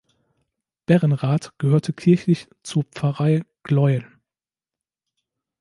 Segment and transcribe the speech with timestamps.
[0.87, 4.03] Berrenrath gehörte kirchlich zur Pfarrei Gleuel.